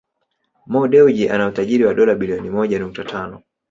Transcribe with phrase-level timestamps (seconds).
[0.71, 3.41] Mo Dewji ana utajiri wa dola bilioni moja nukta tano